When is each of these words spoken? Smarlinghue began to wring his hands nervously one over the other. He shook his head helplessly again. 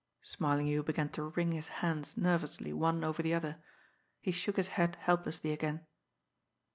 Smarlinghue 0.23 0.81
began 0.81 1.09
to 1.09 1.21
wring 1.25 1.51
his 1.51 1.67
hands 1.85 2.17
nervously 2.17 2.73
one 2.73 3.03
over 3.03 3.21
the 3.21 3.35
other. 3.35 3.57
He 4.19 4.31
shook 4.31 4.55
his 4.57 4.69
head 4.69 4.95
helplessly 5.01 5.51
again. 5.51 5.85